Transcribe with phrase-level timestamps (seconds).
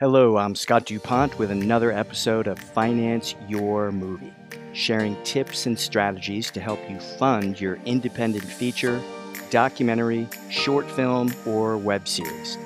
[0.00, 4.32] Hello, I'm Scott DuPont with another episode of Finance Your Movie,
[4.72, 9.02] sharing tips and strategies to help you fund your independent feature,
[9.50, 12.56] documentary, short film, or web series.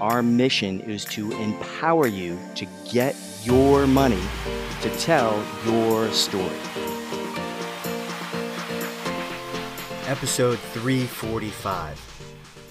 [0.00, 4.22] Our mission is to empower you to get your money
[4.82, 6.54] to tell your story.
[10.06, 12.15] Episode 345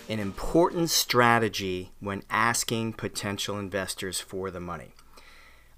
[0.09, 4.93] an important strategy when asking potential investors for the money.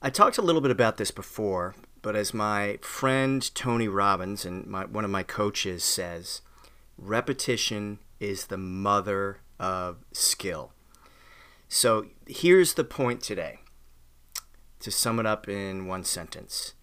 [0.01, 4.67] I talked a little bit about this before, but as my friend Tony Robbins and
[4.67, 6.41] my, one of my coaches says,
[6.97, 10.71] repetition is the mother of skill.
[11.69, 13.59] So here's the point today.
[14.81, 16.73] To sum it up in one sentence,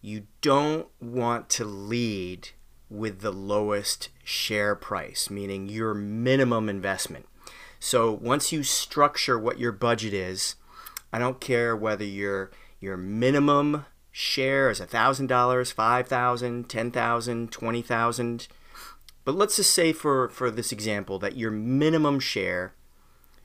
[0.00, 2.50] you don't want to lead
[2.90, 7.26] with the lowest share price, meaning your minimum investment.
[7.80, 10.56] So once you structure what your budget is,
[11.12, 18.48] I don't care whether your your minimum share is $1,000, $5,000, $10,000, $20,000.
[19.24, 22.74] But let's just say for, for this example that your minimum share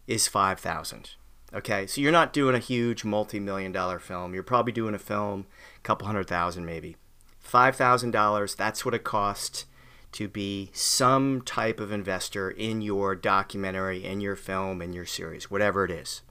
[0.07, 1.11] is 5000
[1.51, 4.35] Okay, so you're not doing a huge multi million dollar film.
[4.35, 5.47] You're probably doing a film,
[5.77, 6.95] a couple hundred thousand maybe.
[7.43, 9.65] $5,000, that's what it costs
[10.11, 15.51] to be some type of investor in your documentary, in your film, in your series,
[15.51, 16.21] whatever it is.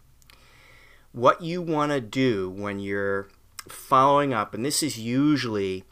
[1.12, 3.28] What you want to do when you're
[3.68, 5.84] following up, and this is usually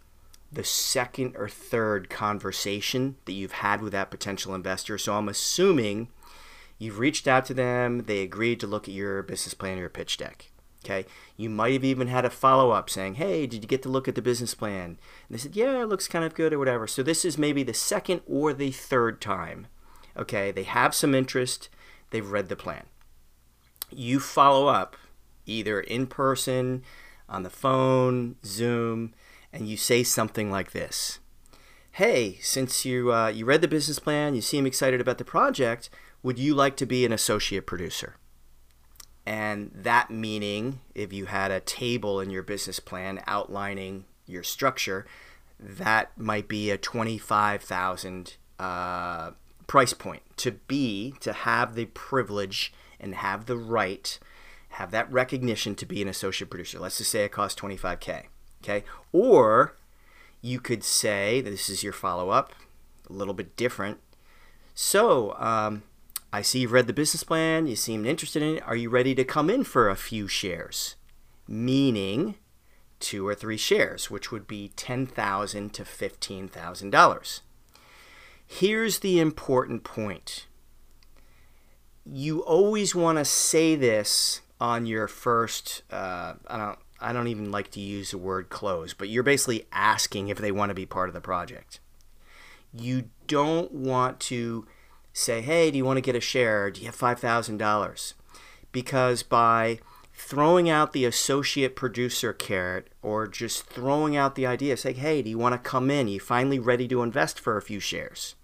[0.52, 4.98] the second or third conversation that you've had with that potential investor.
[4.98, 6.08] So I'm assuming
[6.78, 9.88] you've reached out to them, they agreed to look at your business plan or your
[9.88, 10.50] pitch deck.
[10.86, 11.04] Okay.
[11.36, 14.06] You might have even had a follow up saying, Hey, did you get to look
[14.06, 14.84] at the business plan?
[14.84, 14.98] And
[15.30, 16.86] they said, Yeah, it looks kind of good or whatever.
[16.86, 19.66] So this is maybe the second or the third time.
[20.16, 20.52] Okay.
[20.52, 21.68] They have some interest,
[22.10, 22.84] they've read the plan.
[23.90, 24.96] You follow up
[25.46, 26.82] either in person,
[27.28, 29.14] on the phone, Zoom,
[29.52, 31.18] and you say something like this
[31.92, 35.88] Hey, since you, uh, you read the business plan, you seem excited about the project,
[36.22, 38.16] would you like to be an associate producer?
[39.26, 45.04] And that meaning, if you had a table in your business plan outlining your structure,
[45.58, 49.32] that might be a 25,000 uh,
[49.66, 54.18] price point to be, to have the privilege and have the right,
[54.70, 56.78] have that recognition to be an associate producer.
[56.78, 58.24] Let's just say it costs 25K.
[58.62, 58.84] Okay.
[59.12, 59.76] Or
[60.40, 62.52] you could say, this is your follow up,
[63.08, 63.98] a little bit different.
[64.74, 65.82] So, um,
[66.36, 68.62] I see you've read the business plan, you seem interested in it.
[68.66, 70.96] Are you ready to come in for a few shares?
[71.48, 72.34] Meaning
[73.00, 77.40] two or three shares, which would be $10,000 to $15,000.
[78.46, 80.46] Here's the important point.
[82.04, 87.50] You always want to say this on your first uh, I don't I don't even
[87.50, 90.84] like to use the word close, but you're basically asking if they want to be
[90.84, 91.80] part of the project.
[92.74, 94.66] You don't want to
[95.16, 96.70] say, hey, do you want to get a share?
[96.70, 98.14] Do you have $5,000?
[98.70, 99.78] Because by
[100.12, 105.30] throwing out the associate producer carrot or just throwing out the idea, say, hey, do
[105.30, 106.06] you want to come in?
[106.06, 108.34] Are you finally ready to invest for a few shares?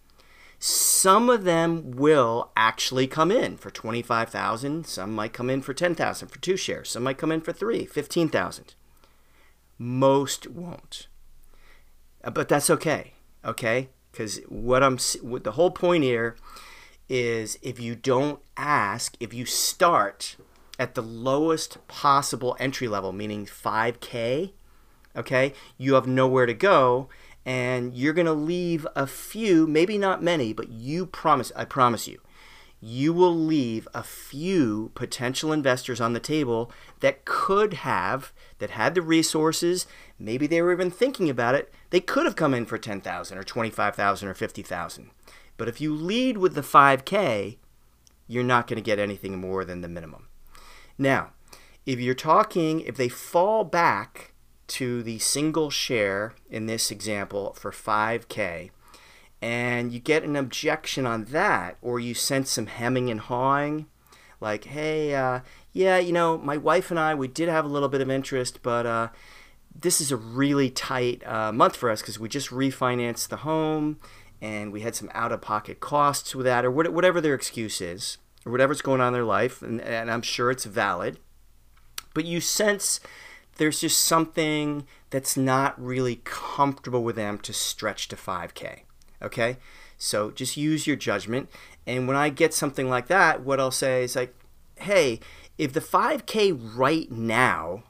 [0.58, 6.28] Some of them will actually come in for 25,000, some might come in for 10,000
[6.28, 8.74] for two shares, some might come in for 3, 15,000.
[9.76, 11.08] Most won't.
[12.22, 13.88] Uh, but that's okay, okay?
[14.12, 16.36] Because what I'm what the whole point here
[17.08, 20.36] is if you don't ask, if you start
[20.78, 24.52] at the lowest possible entry level, meaning 5K,
[25.16, 27.08] okay, you have nowhere to go
[27.44, 32.06] and you're going to leave a few, maybe not many, but you promise, I promise
[32.06, 32.20] you,
[32.80, 38.94] you will leave a few potential investors on the table that could have, that had
[38.94, 39.86] the resources,
[40.18, 43.42] maybe they were even thinking about it, they could have come in for 10,000 or
[43.44, 45.10] 25,000 or 50,000.
[45.58, 47.58] But if you lead with the 5K,
[48.26, 50.28] you're not going to get anything more than the minimum.
[50.96, 51.32] Now,
[51.84, 54.32] if you're talking, if they fall back
[54.68, 58.70] to the single share in this example for 5K,
[59.42, 63.84] and you get an objection on that, or you sense some hemming and hawing,
[64.40, 65.40] like, hey, uh,
[65.74, 68.60] yeah, you know, my wife and I, we did have a little bit of interest,
[68.62, 69.08] but uh,
[69.74, 73.98] this is a really tight uh, month for us because we just refinanced the home
[74.40, 78.18] and we had some out of pocket costs with that, or whatever their excuse is,
[78.44, 81.18] or whatever's going on in their life, and, and I'm sure it's valid.
[82.12, 82.98] But you sense
[83.56, 88.80] there's just something that's not really comfortable with them to stretch to 5K.
[89.22, 89.58] Okay?
[89.96, 91.48] So just use your judgment.
[91.86, 94.34] And when I get something like that, what I'll say is like,
[94.76, 95.20] hey,
[95.58, 97.84] if the 5K right now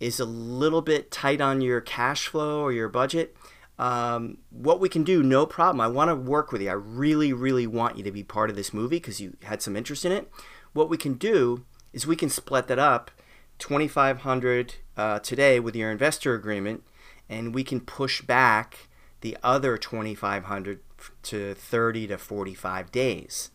[0.00, 3.36] is a little bit tight on your cash flow or your budget,
[3.78, 5.80] um, what we can do, no problem.
[5.80, 6.70] I want to work with you.
[6.70, 9.76] I really, really want you to be part of this movie because you had some
[9.76, 10.30] interest in it.
[10.72, 13.10] What we can do is we can split that up,
[13.58, 16.82] 2,500 uh, today with your investor agreement,
[17.28, 18.88] and we can push back
[19.20, 20.80] the other 2,500
[21.22, 23.50] to 30 to 45 days.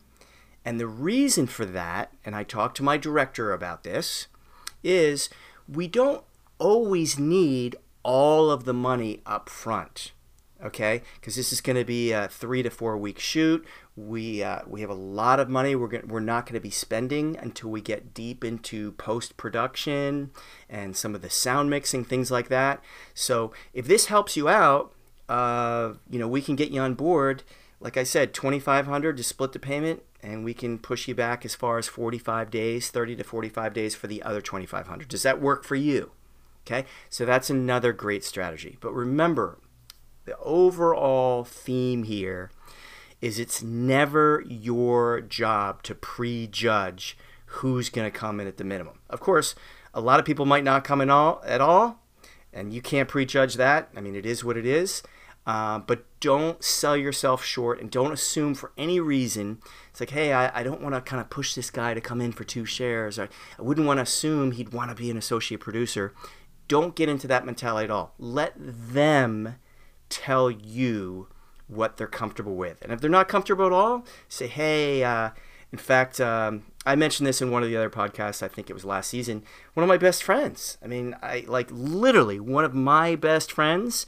[0.65, 4.27] And the reason for that, and I talked to my director about this,
[4.83, 5.29] is
[5.67, 6.23] we don't
[6.59, 10.11] always need all of the money up front
[10.61, 11.01] okay?
[11.15, 13.65] Because this is going to be a three to four week shoot.
[13.95, 16.69] We uh, we have a lot of money we're going we're not going to be
[16.69, 20.31] spending until we get deep into post production
[20.69, 22.83] and some of the sound mixing things like that.
[23.13, 24.93] So if this helps you out
[25.29, 27.43] uh, you know we can get you on board
[27.79, 31.55] like i said 2500 to split the payment and we can push you back as
[31.55, 35.63] far as 45 days 30 to 45 days for the other 2500 does that work
[35.63, 36.11] for you
[36.69, 38.77] Okay, so that's another great strategy.
[38.79, 39.57] But remember,
[40.25, 42.51] the overall theme here
[43.21, 48.99] is it's never your job to prejudge who's going to come in at the minimum.
[49.09, 49.55] Of course,
[49.95, 52.03] a lot of people might not come in all at all,
[52.53, 53.89] and you can't prejudge that.
[53.95, 55.01] I mean, it is what it is.
[55.47, 59.57] Uh, but don't sell yourself short and don't assume for any reason
[59.89, 62.21] it's like hey i, I don't want to kind of push this guy to come
[62.21, 65.17] in for two shares I, I wouldn't want to assume he'd want to be an
[65.17, 66.13] associate producer
[66.69, 68.13] don't get into that mentality at all.
[68.17, 69.55] Let them
[70.07, 71.27] tell you
[71.67, 72.81] what they're comfortable with.
[72.81, 75.31] And if they're not comfortable at all, say, hey, uh,
[75.71, 78.41] in fact, um, I mentioned this in one of the other podcasts.
[78.41, 79.43] I think it was last season.
[79.73, 80.77] One of my best friends.
[80.83, 84.05] I mean, I like literally one of my best friends,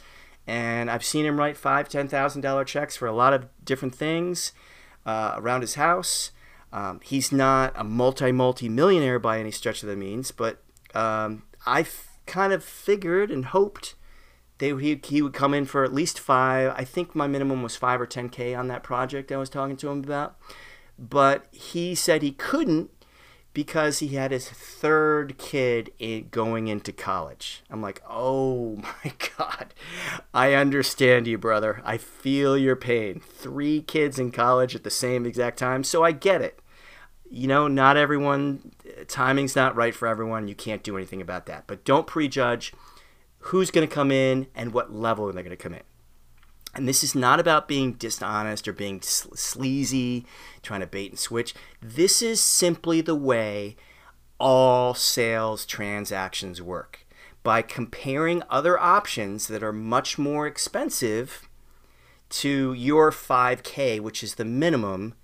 [0.47, 3.93] and I've seen him write five, ten thousand dollar checks for a lot of different
[3.93, 4.53] things
[5.05, 6.31] uh, around his house.
[6.73, 10.63] Um, he's not a multi multi millionaire by any stretch of the means, but
[10.95, 11.83] um, I
[12.25, 13.95] kind of figured and hoped
[14.61, 16.73] they he, he would come in for at least five.
[16.77, 19.89] I think my minimum was five or 10K on that project I was talking to
[19.89, 20.37] him about.
[20.99, 22.91] But he said he couldn't
[23.53, 27.63] because he had his third kid in, going into college.
[27.71, 29.73] I'm like, oh my God.
[30.31, 31.81] I understand you, brother.
[31.83, 33.19] I feel your pain.
[33.19, 35.83] Three kids in college at the same exact time.
[35.83, 36.59] So I get it
[37.31, 38.73] you know, not everyone,
[39.07, 40.49] timing's not right for everyone.
[40.49, 41.63] You can't do anything about that.
[41.65, 42.73] But don't prejudge
[43.39, 45.81] who's going to come in and what level they're going to come in.
[46.75, 50.25] And this is not about being dishonest or being sleazy,
[50.61, 51.53] trying to bait and switch.
[51.81, 53.77] This is simply the way
[54.37, 57.05] all sales transactions work.
[57.43, 61.49] By comparing other options that are much more expensive
[62.29, 65.15] to your 5K, which is the minimum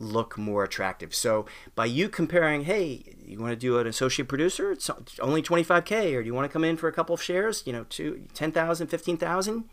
[0.00, 1.14] look more attractive.
[1.14, 4.72] So by you comparing, hey, you want to do an associate producer?
[4.72, 7.62] It's only 25K, or do you want to come in for a couple of shares,
[7.66, 9.64] you know, two, 10,000, 15,000?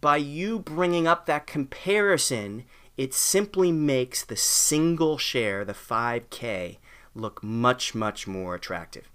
[0.00, 2.64] By you bringing up that comparison,
[2.96, 6.78] it simply makes the single share, the 5K,
[7.14, 9.10] look much, much more attractive.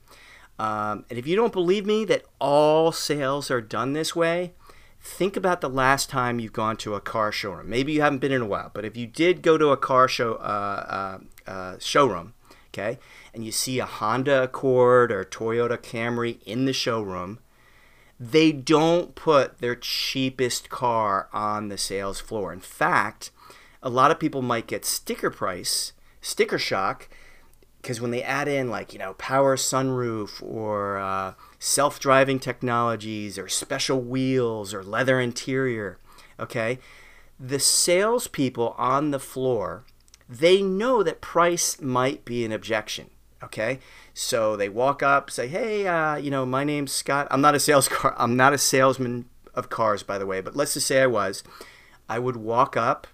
[0.60, 4.54] Um, and if you don't believe me that all sales are done this way,
[5.02, 7.70] think about the last time you've gone to a car showroom.
[7.70, 10.08] Maybe you haven't been in a while, but if you did go to a car
[10.08, 12.34] show uh, uh, uh, showroom,
[12.70, 13.00] okay,
[13.34, 17.40] and you see a Honda Accord or Toyota Camry in the showroom,
[18.20, 22.54] they don't put their cheapest car on the sales floor.
[22.54, 23.32] In fact,
[23.82, 27.10] a lot of people might get sticker price, sticker shock,
[27.82, 33.48] because when they add in like you know power sunroof or uh, self-driving technologies or
[33.48, 35.98] special wheels or leather interior
[36.40, 36.80] okay
[37.40, 39.84] the salespeople on the floor
[40.30, 43.10] they know that price might be an objection
[43.44, 43.80] okay?
[44.14, 47.28] So they walk up say hey uh, you know my name's scott.
[47.32, 50.56] I'm not a sales car i'm not a salesman of cars by the way but
[50.56, 51.44] let's just say i was.
[52.08, 53.08] I would walk up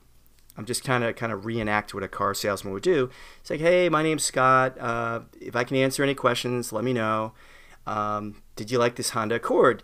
[0.57, 3.09] I'm just kind of kind of reenact what a car salesman would do.
[3.39, 4.77] It's like, hey, my name's Scott.
[4.79, 7.33] Uh, if I can answer any questions, let me know.
[7.85, 9.83] Um, did you like this Honda Accord?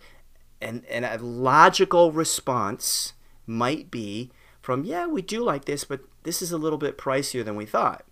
[0.59, 3.13] And and a logical response
[3.45, 7.43] might be from, yeah, we do like this, but this is a little bit pricier
[7.43, 8.05] than we thought.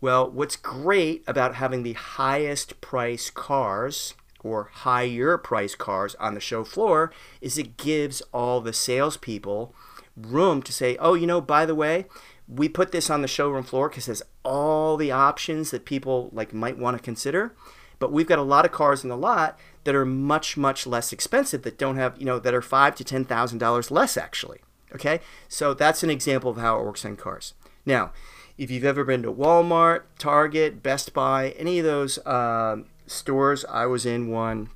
[0.00, 6.40] Well, what's great about having the highest price cars or higher price cars on the
[6.40, 9.74] show floor is it gives all the salespeople
[10.16, 12.06] room to say, oh, you know, by the way,
[12.48, 16.54] we put this on the showroom floor because there's all the options that people like
[16.54, 17.54] might want to consider.
[17.98, 21.12] But we've got a lot of cars in the lot that are much, much less
[21.12, 24.60] expensive that don't have, you know, that are five to ten thousand dollars less actually.
[24.94, 27.54] Okay, so that's an example of how it works on cars.
[27.84, 28.12] Now,
[28.58, 33.86] If you've ever been to Walmart, Target, Best Buy, any of those uh, stores, I
[33.86, 34.70] was in one.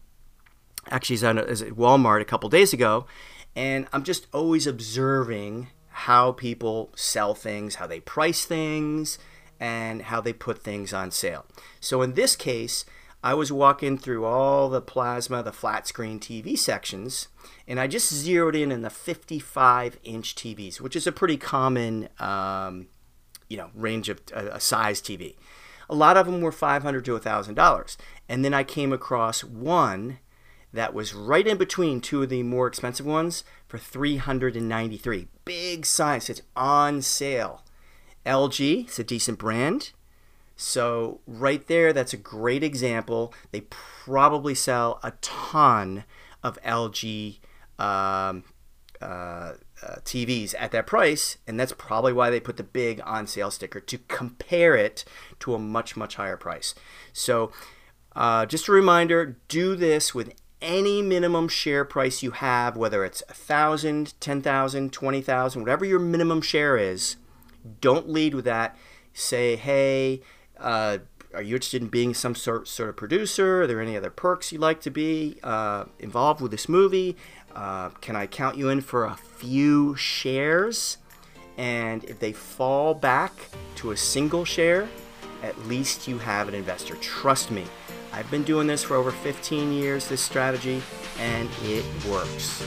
[0.91, 3.07] Actually, I was at Walmart a couple days ago,
[3.55, 9.19] and I'm just always observing how people sell things, how they price things,
[9.59, 11.45] and how they put things on sale.
[11.81, 12.85] So in this case,
[13.23, 17.29] I was walking through all the plasma, the flat screen TV sections,
[17.69, 22.09] and I just zeroed in on the 55 inch TVs, which is a pretty common,
[22.19, 22.87] um,
[23.49, 25.37] you know, range of uh, a size TV.
[25.91, 27.97] A lot of them were 500 to $1,000,
[28.29, 30.19] and then I came across one
[30.73, 35.29] that was right in between two of the more expensive ones for 393.
[35.45, 37.65] Big sign says on sale.
[38.25, 39.93] LG, it's a decent brand.
[40.57, 43.33] So, right there, that's a great example.
[43.51, 46.05] They probably sell a ton
[46.43, 47.39] of LG
[47.79, 48.45] um,
[49.01, 53.27] uh, uh, TVs at that price, and that's probably why they put the big on
[53.27, 55.05] sale sticker to compare it
[55.39, 56.75] to a much, much higher price.
[57.15, 57.53] So,
[58.15, 63.23] uh, just a reminder do this with any minimum share price you have, whether it's
[63.29, 67.17] a thousand, ten thousand, twenty thousand, whatever your minimum share is.
[67.81, 68.77] Don't lead with that.
[69.13, 70.23] Say, hey,
[70.59, 70.99] uh,
[71.35, 73.63] are you interested in being some sort sort of producer?
[73.63, 77.17] Are there any other perks you'd like to be uh, involved with this movie?
[77.55, 80.99] Uh, can I count you in for a few shares?
[81.57, 83.33] And if they fall back
[83.77, 84.89] to a single share,
[85.43, 86.95] at least you have an investor.
[86.97, 87.65] Trust me,
[88.13, 90.83] I've been doing this for over 15 years, this strategy,
[91.19, 92.63] and it works.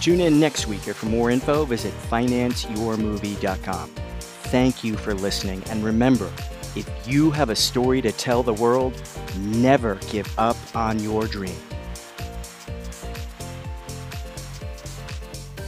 [0.00, 3.90] Tune in next week, or for more info, visit financeyourmovie.com.
[4.44, 6.30] Thank you for listening, and remember,
[6.76, 9.02] if you have a story to tell the world,
[9.38, 11.56] never give up on your dream.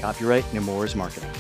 [0.01, 1.31] Copyright Nemours Marketing.